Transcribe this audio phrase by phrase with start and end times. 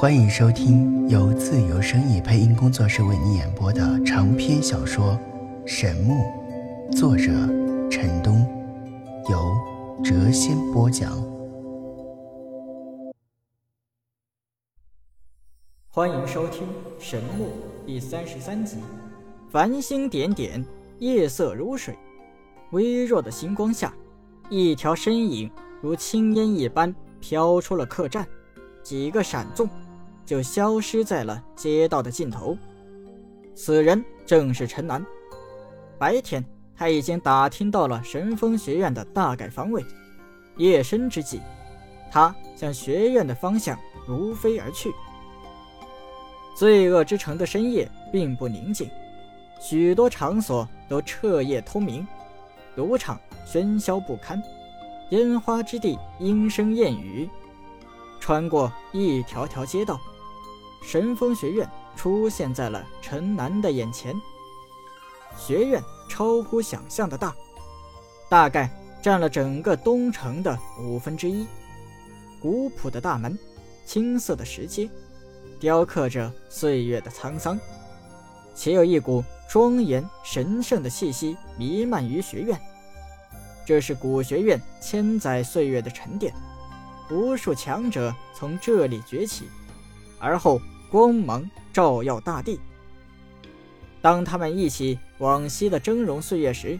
[0.00, 5.18] 欢迎收听由自由声意配音工作室为你演播的长篇小说
[5.66, 6.14] 《神木》，
[6.96, 7.32] 作者
[7.90, 8.46] 陈东，
[9.28, 9.52] 由
[10.04, 11.20] 谪仙播讲。
[15.88, 16.62] 欢迎收听
[17.00, 17.46] 《神木》
[17.84, 18.76] 第三十三集。
[19.50, 20.64] 繁星点点，
[21.00, 21.98] 夜色如水。
[22.70, 23.92] 微弱的星光下，
[24.48, 25.50] 一条身影
[25.82, 28.24] 如青烟一般飘出了客栈，
[28.80, 29.68] 几个闪纵。
[30.28, 32.54] 就消失在了街道的尽头。
[33.54, 35.02] 此人正是陈南。
[35.98, 36.44] 白天
[36.76, 39.82] 他已经打听到了神风学院的大概方位，
[40.58, 41.40] 夜深之际，
[42.12, 44.92] 他向学院的方向如飞而去。
[46.54, 48.86] 罪恶之城的深夜并不宁静，
[49.58, 52.06] 许多场所都彻夜通明，
[52.76, 54.42] 赌场喧嚣不堪，
[55.08, 57.30] 烟花之地莺声燕语。
[58.20, 59.98] 穿过一条条街道。
[60.82, 64.14] 神风学院出现在了陈南的眼前。
[65.36, 67.34] 学院超乎想象的大，
[68.28, 68.70] 大概
[69.02, 71.46] 占了整个东城的五分之一。
[72.40, 73.38] 古朴的大门，
[73.84, 74.88] 青色的石阶，
[75.60, 77.58] 雕刻着岁月的沧桑，
[78.54, 82.58] 且有一股庄严神圣的气息弥漫于学院。
[83.66, 86.32] 这是古学院千载岁月的沉淀，
[87.10, 89.48] 无数强者从这里崛起。
[90.18, 92.60] 而后，光芒照耀大地。
[94.00, 96.78] 当他们忆起往昔的峥嵘岁月时，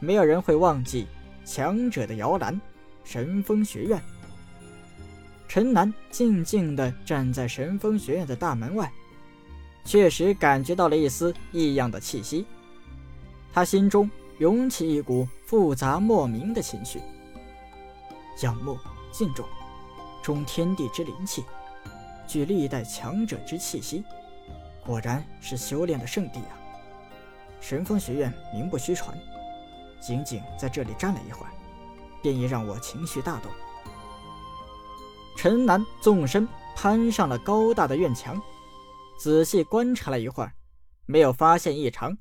[0.00, 1.06] 没有人会忘记
[1.44, 2.60] 强者的摇篮——
[3.04, 4.00] 神风学院。
[5.48, 8.90] 陈南静静地站在神风学院的大门外，
[9.84, 12.46] 确实感觉到了一丝异样的气息。
[13.52, 17.00] 他心中涌起一股复杂莫名的情绪：
[18.42, 18.78] 仰慕、
[19.10, 19.46] 敬重，
[20.22, 21.44] 中天地之灵气。
[22.32, 24.02] 具历代强者之气息，
[24.86, 26.56] 果然是修炼的圣地啊！
[27.60, 29.14] 神风学院名不虚传，
[30.00, 31.52] 仅仅在这里站了一会儿，
[32.22, 33.52] 便已让我情绪大动。
[35.36, 38.40] 陈南纵身攀上了高大的院墙，
[39.20, 40.54] 仔细观察了一会儿，
[41.04, 42.16] 没有发现异常，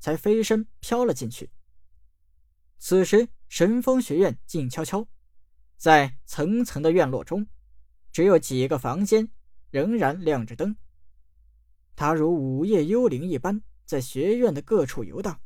[0.00, 1.50] 才飞身飘了进去。
[2.78, 5.06] 此时，神风学院静悄悄，
[5.76, 7.46] 在层层的院落中，
[8.10, 9.28] 只有几个房间。
[9.72, 10.76] 仍然亮着灯，
[11.96, 15.40] 他如午夜幽灵一般在学院的各处游荡。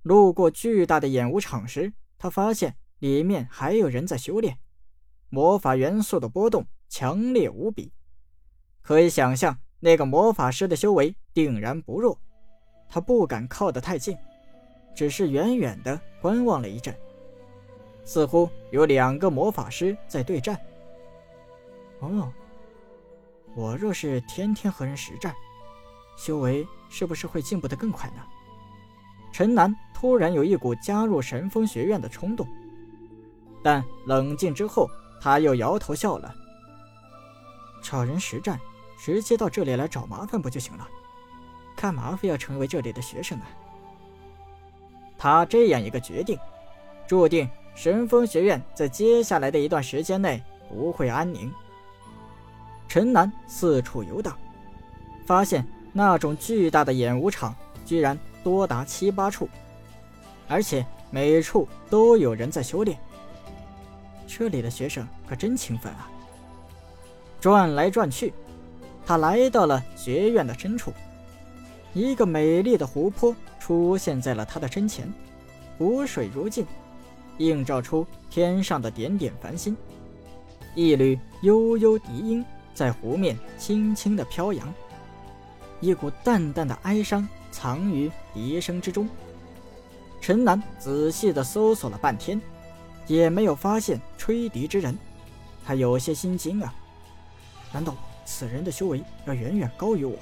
[0.00, 4.58] 路过巨大的演武场时，他发现里面还有人在修炼，
[5.28, 7.92] 魔法元素的波动强烈无比，
[8.80, 12.18] 可以想象那个魔法师的修为定然不弱。
[12.88, 14.16] 他不敢靠得太近，
[14.96, 16.96] 只是远远的观望了一阵，
[18.02, 20.58] 似乎有两个魔法师在对战。
[22.00, 22.32] 哦。
[23.54, 25.34] 我若是天天和人实战，
[26.16, 28.22] 修为是不是会进步得更快呢？
[29.32, 32.46] 陈南突然有一股加入神风学院的冲动，
[33.62, 34.88] 但冷静之后，
[35.20, 36.34] 他又摇头笑了。
[37.82, 38.58] 找人实战，
[38.98, 40.88] 直接到这里来找麻烦不就行了？
[41.76, 43.44] 干嘛非要成为这里的学生呢？
[45.18, 46.38] 他这样一个决定，
[47.06, 51.52] 注定神风学院在接下来的一段时间内不会安宁。
[52.94, 54.38] 陈南四处游荡，
[55.26, 57.52] 发现那种巨大的演武场
[57.84, 59.48] 居然多达七八处，
[60.46, 62.96] 而且每处都有人在修炼。
[64.28, 66.08] 这里的学生可真勤奋啊！
[67.40, 68.32] 转来转去，
[69.04, 70.92] 他来到了学院的深处，
[71.94, 75.12] 一个美丽的湖泊出现在了他的身前，
[75.78, 76.64] 湖水如镜，
[77.38, 79.76] 映照出天上的点点繁星，
[80.76, 82.44] 一缕悠悠笛音。
[82.74, 84.74] 在湖面轻轻的飘扬，
[85.80, 89.08] 一股淡淡的哀伤藏于笛声之中。
[90.20, 92.40] 陈南仔细的搜索了半天，
[93.06, 94.98] 也没有发现吹笛之人，
[95.64, 96.74] 他有些心惊啊！
[97.72, 97.94] 难道
[98.24, 100.16] 此人的修为要远远高于我？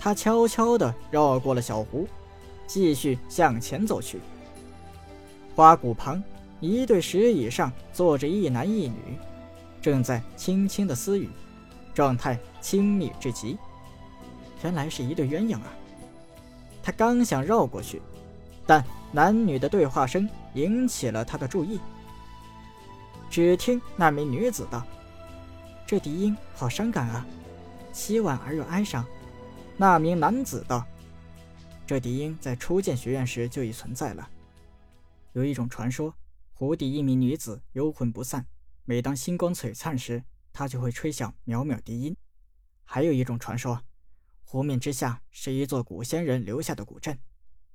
[0.00, 2.08] 他悄悄的绕过了小湖，
[2.66, 4.18] 继续向前走去。
[5.54, 6.22] 花谷旁，
[6.60, 9.18] 一对石椅上坐着一男一女。
[9.80, 11.28] 正在轻轻的私语，
[11.94, 13.56] 状态亲密至极。
[14.62, 15.72] 原来是一对鸳鸯啊！
[16.82, 18.02] 他刚想绕过去，
[18.66, 21.78] 但男女的对话声引起了他的注意。
[23.30, 24.84] 只听那名女子道
[25.86, 27.26] ：“这笛音好伤感啊，
[27.92, 29.04] 凄婉而又哀伤。”
[29.76, 30.84] 那名男子道
[31.86, 34.28] ：“这笛音在初见学院时就已存在了。
[35.34, 36.12] 有一种传说，
[36.52, 38.44] 湖底一名女子幽魂不散。”
[38.88, 42.16] 每当星光璀璨时，他就会吹响渺渺笛音。
[42.84, 43.84] 还有一种传说，
[44.44, 47.20] 湖面之下是一座古仙人留下的古镇，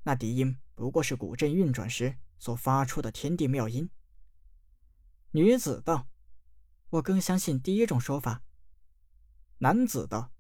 [0.02, 3.88] 那笛音不过是古镇运转时所发出的天地妙音。
[5.34, 6.08] 女子道
[6.90, 8.42] ：“我更相信第一种说法。”
[9.62, 10.32] 男子道：“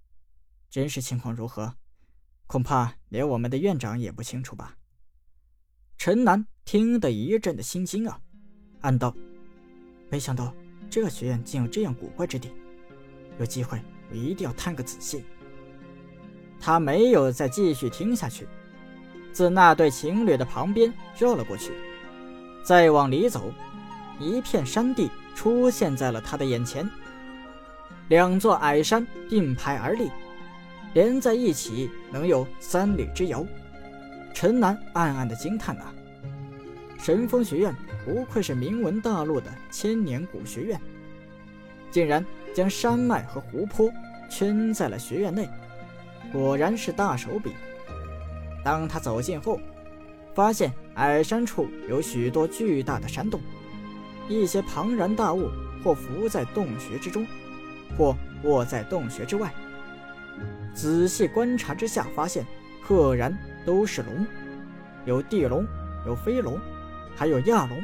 [0.71, 1.77] 真实情况如何？
[2.47, 4.79] 恐怕连我们的院长也不清楚吧？”
[5.99, 8.19] 陈南听得一阵的心惊啊，
[8.81, 9.15] 暗道
[10.09, 10.51] ：“没想到
[10.93, 12.51] 这个学院竟有这样古怪之地，
[13.39, 13.81] 有机会
[14.11, 15.25] 我一定要探个仔细。”
[16.61, 18.47] 他没有再继续听下去，
[19.31, 21.71] 自那对情侣的旁边绕了过去，
[22.63, 23.51] 再往里走，
[24.19, 26.87] 一片山地出现在了他的眼前。
[28.09, 30.11] 两座矮山并排而立，
[30.93, 33.43] 连在一起能有三里之遥。
[34.31, 35.91] 陈南暗暗的惊叹啊
[37.03, 40.79] ：“神风学院不愧是名闻大陆的千年古学院，
[41.91, 43.91] 竟然将山脉和湖泊
[44.29, 45.49] 圈在了学院内，
[46.31, 47.51] 果然是大手笔。”
[48.63, 49.59] 当他走近后，
[50.33, 53.41] 发现矮山处有许多巨大的山洞，
[54.29, 55.49] 一些庞然大物
[55.83, 57.27] 或浮在洞穴之中，
[57.97, 58.15] 或
[58.45, 59.53] 卧在洞穴之外。
[60.73, 62.45] 仔细观察之下，发现
[62.81, 63.37] 赫然。
[63.65, 64.25] 都是龙，
[65.05, 65.65] 有地龙，
[66.05, 66.59] 有飞龙，
[67.15, 67.83] 还有亚龙。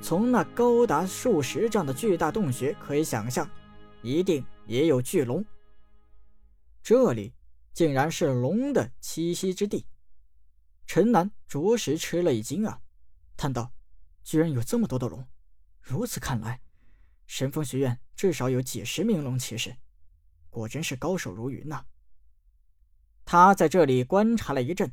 [0.00, 3.48] 从那高达数十丈的巨大洞穴可以想象，
[4.02, 5.44] 一定也有巨龙。
[6.82, 7.32] 这里
[7.72, 9.86] 竟然是龙的栖息之地，
[10.86, 12.80] 陈南着实吃了一惊啊！
[13.36, 13.72] 叹道
[14.24, 15.24] ：“居然有这么多的龙，
[15.80, 16.60] 如此看来，
[17.26, 19.76] 神风学院至少有几十名龙骑士，
[20.50, 21.84] 果真是高手如云呐！”
[23.24, 24.92] 他在这里观察了一阵，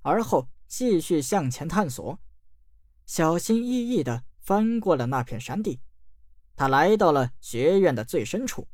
[0.00, 2.18] 而后继续向前探索，
[3.12, 5.80] 小心翼翼地翻过了那片山地。
[6.54, 8.68] 他来到了学院的最深处，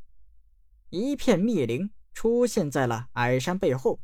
[0.90, 3.98] 一片密林出现在了矮山背后。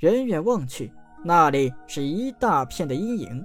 [0.00, 0.92] 远远望去，
[1.24, 3.42] 那里是一大片的阴影，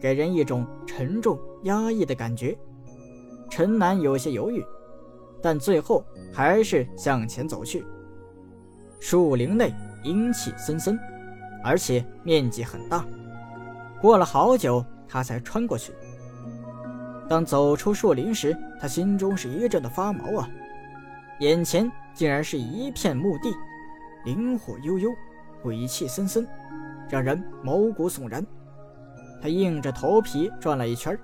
[0.00, 2.56] 给人一种沉重压抑的感觉。
[3.50, 4.64] 陈南有些犹豫，
[5.42, 7.84] 但最后还是向前走去。
[9.00, 9.74] 树林内
[10.04, 10.96] 阴气森森，
[11.64, 13.04] 而且面积很大。
[14.00, 15.92] 过了好久，他才穿过去。
[17.28, 20.48] 当走出树林时，他心中是一阵的发毛啊！
[21.40, 23.52] 眼前竟然是一片墓地，
[24.24, 25.10] 灵火悠悠，
[25.62, 26.46] 鬼气森森，
[27.10, 28.46] 让人毛骨悚然。
[29.42, 31.18] 他硬着头皮转了一圈，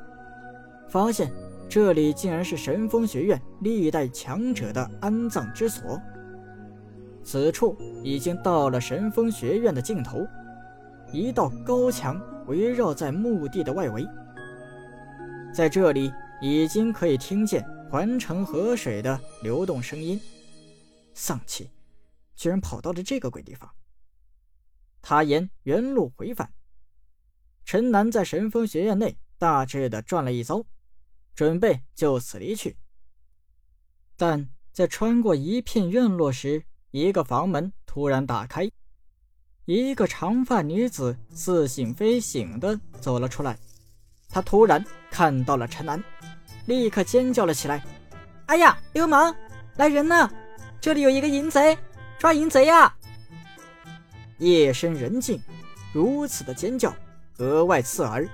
[0.88, 1.32] 发现
[1.68, 5.98] 这里竟然是神风学院历代强者的安葬之所。
[7.24, 10.26] 此处已经到了神风学院的尽头，
[11.12, 12.20] 一道高墙
[12.52, 14.06] 围绕在墓地的外围。
[15.54, 16.12] 在这里，
[16.42, 20.20] 已经可以听见环城河水的流动声音。
[21.14, 21.70] 丧气，
[22.36, 23.70] 居然跑到了这个鬼地方！
[25.00, 26.52] 他沿原路回返。
[27.64, 30.62] 陈南在神风学院内大致的转了一遭，
[31.34, 32.76] 准备就此离去。
[34.14, 38.70] 但在穿过一片院落时，一个房门突然打开，
[39.72, 43.56] 一个长发女子似醒非醒的走了出来。
[44.28, 46.04] 她突然看到了陈南，
[46.66, 47.82] 立刻尖叫了起来
[48.44, 49.34] ：“哎呀，流氓，
[49.76, 50.30] 来人呐！
[50.78, 51.78] 这里有一个淫贼，
[52.18, 52.94] 抓淫贼呀！”
[54.36, 55.40] 夜深人静，
[55.94, 56.94] 如此的尖叫
[57.34, 58.28] 格外刺耳。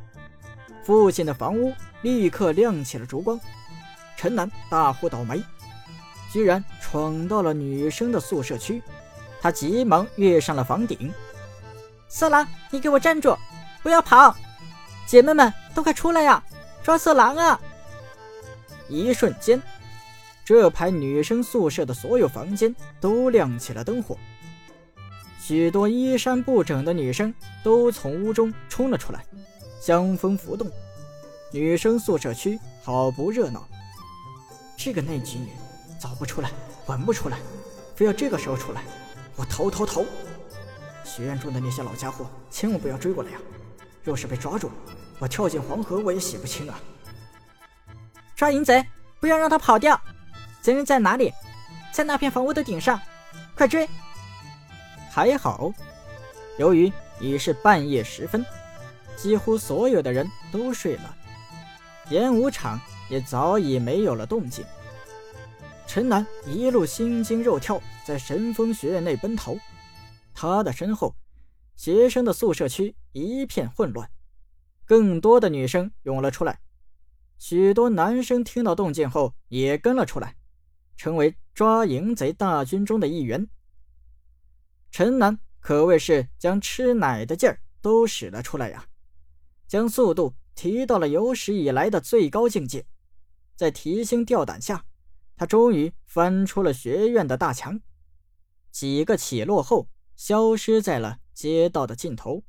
[0.83, 3.39] 父亲的房屋立刻亮起了烛光，
[4.17, 5.41] 陈南大呼倒霉。
[6.33, 8.83] 居然闯到了女生的宿舍区，
[9.41, 11.13] 他急忙跃上了房顶。
[12.09, 13.37] 色狼，你给我站住，
[13.83, 14.35] 不要跑！
[15.07, 16.43] 姐妹们都快出来呀，
[16.83, 17.61] 抓色狼啊！
[18.89, 19.63] 一瞬间，
[20.45, 24.17] 这排女生宿舍的所有房间都亮起了灯火，
[25.41, 29.25] 许多衣衫不整的女生都从屋中冲了出来，
[29.81, 30.71] 香风浮动，
[31.53, 33.67] 女生宿舍区好不热闹。
[34.77, 35.49] 这个内急女。
[36.01, 36.49] 早不出来，
[36.87, 37.39] 晚不出来，
[37.97, 38.85] 非要这个时候出来，
[39.35, 40.05] 我逃逃逃！
[41.09, 43.39] 学院中的那些老家伙，千万不要追过来呀！
[44.05, 44.71] 若是被抓住，
[45.19, 46.79] 我跳进黄河我也洗不清啊！
[48.37, 48.85] 抓淫贼，
[49.19, 49.99] 不要让他跑掉！
[50.61, 51.33] 贼人在哪里？
[51.91, 53.01] 在那片房屋的顶上，
[53.57, 53.89] 快追！
[55.11, 55.73] 还好，
[56.59, 58.45] 由于已是半夜时分，
[59.17, 61.17] 几乎所有的人都睡了，
[62.11, 64.65] 演武场也早已没有了动静。
[65.87, 69.57] 陈南一路心惊肉跳，在神风学院内奔逃。
[70.41, 71.17] 他的身后，
[71.75, 74.09] 学生的宿舍区一片混乱，
[74.85, 76.61] 更多的女生涌了出来。
[77.39, 80.37] 许多男生听到动静后也跟了出来，
[80.97, 83.49] 成为抓淫贼大军中的一员。
[84.93, 88.87] 陈南可谓是将吃奶的劲儿都使了出来呀，
[89.67, 92.87] 将速度提到了有史以来的最高境界。
[93.57, 94.85] 在提心吊胆下，
[95.35, 97.81] 他终于翻出了学院的大墙，
[98.71, 99.89] 几个起落后，
[100.19, 102.43] 消失在了街道的尽头。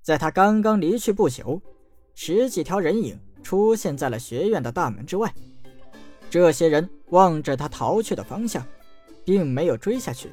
[0.00, 1.60] 在他刚刚离去不久，
[2.14, 3.16] 十几条人影。
[3.42, 5.32] 出现在了学院的大门之外，
[6.28, 8.64] 这些人望着他逃去的方向，
[9.24, 10.30] 并没有追下去。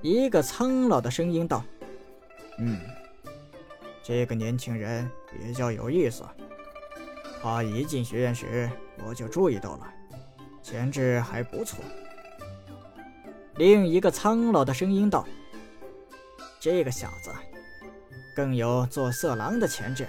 [0.00, 1.64] 一个苍老的声音道
[2.58, 2.80] ：“嗯，
[4.00, 6.22] 这个年轻人比较有意思。
[7.42, 8.70] 他一进学院时，
[9.04, 9.92] 我就注意到了，
[10.62, 11.80] 潜质还不错。”
[13.56, 15.24] 另一个苍老的声音道
[16.58, 17.30] ：“这个小子
[18.34, 20.06] 更有做色狼的潜质。”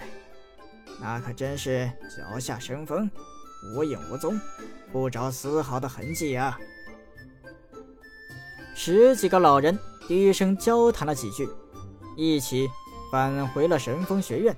[0.99, 3.09] 那可真是脚下生风，
[3.75, 4.39] 无影无踪，
[4.91, 6.57] 不着丝毫的痕迹啊！
[8.73, 11.47] 十几个老人低声交谈了几句，
[12.15, 12.67] 一起
[13.11, 14.55] 返回了神风学院。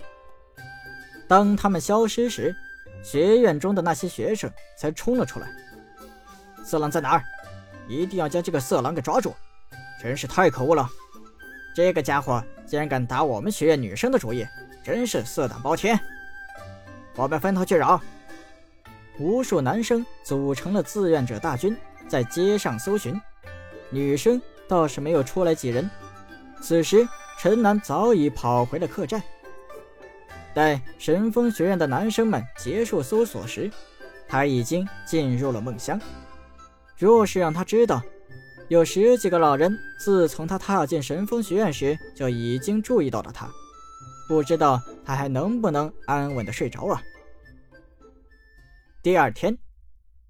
[1.28, 2.56] 当他们消失时，
[3.04, 5.52] 学院中的那些学生才冲了出来。
[6.64, 7.24] 色狼在哪儿？
[7.88, 9.34] 一定要将这个色狼给抓住！
[10.02, 10.90] 真是太可恶了！
[11.76, 14.46] 这个家伙竟然敢打我们学院女生的主意，
[14.84, 16.00] 真是色胆包天！
[17.16, 18.00] 我们分头去找。
[19.20, 21.76] 无数男生组成了志愿者大军，
[22.08, 23.20] 在街上搜寻。
[23.90, 25.90] 女生倒是没有出来几人。
[26.62, 27.08] 此时，
[27.40, 29.22] 陈楠早已跑回了客栈。
[30.54, 33.72] 待神风学院的男生们结束搜索时，
[34.28, 36.00] 他已经进入了梦乡。
[36.98, 38.02] 若是让他知道，
[38.70, 43.48] 有十几个老人自从他踏进神风学院时就已经注意到了他。
[44.28, 47.02] 不知道他还能不能安稳的睡着啊？
[49.02, 49.58] 第二天，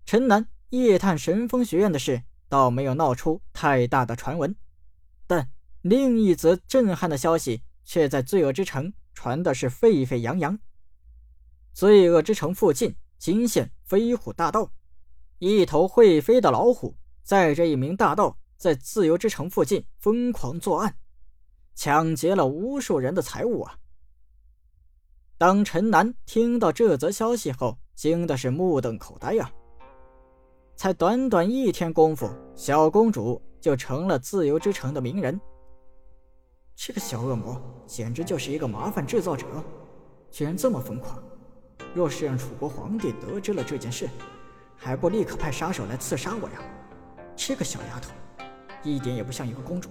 [0.05, 4.55] 陈南夜探神风学院的事倒没有闹出太大的传闻，
[5.25, 5.49] 但
[5.81, 10.59] 另一则震撼的消息却在罪恶之城传的是沸沸扬扬。
[11.73, 14.69] 罪恶之城附近，惊现飞虎大道，
[15.39, 20.97] 一头会飞的老虎载着一名大盗，在自由之城附近疯狂作案，
[21.75, 23.77] 抢劫了无数人的财物啊！
[25.37, 29.51] 当陈南听到这则消息后，惊的是目瞪口呆呀！
[30.75, 35.39] 才短短一天功夫，小公主就成了自由之城的名人。
[36.75, 39.45] 这个小恶魔简直就是一个麻烦制造者，
[40.31, 41.23] 居然这么疯狂！
[41.93, 44.09] 若是让楚国皇帝得知了这件事，
[44.77, 46.61] 还不立刻派杀手来刺杀我呀？
[47.35, 48.11] 这个小丫头，
[48.83, 49.89] 一点也不像一个公主。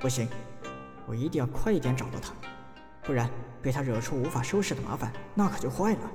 [0.00, 0.28] 不行，
[1.06, 2.34] 我一定要快一点找到她。
[3.02, 3.30] 不然
[3.62, 6.10] 被她惹出无法收拾的麻烦，那可就坏了。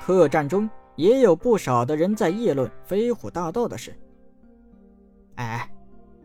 [0.00, 3.94] 客栈中也有不少的人在议论飞虎大道的事。
[5.36, 5.70] 哎，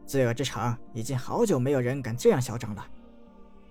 [0.05, 2.85] 罪恶之城已经好久没有人敢这样嚣张了。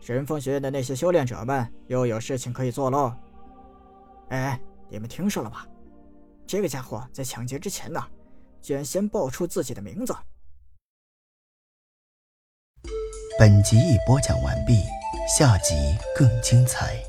[0.00, 3.14] 神风学院的那些修炼者们又有事情可以做喽。
[4.28, 5.66] 哎，你们听说了吧？
[6.46, 8.00] 这个家伙在抢劫之前呢，
[8.60, 10.14] 居然先报出自己的名字。
[13.38, 14.82] 本集已播讲完毕。
[15.26, 15.74] 下集
[16.14, 17.02] 更精彩。